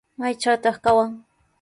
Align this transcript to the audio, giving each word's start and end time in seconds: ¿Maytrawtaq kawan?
¿Maytrawtaq 0.19 0.77
kawan? 0.85 1.11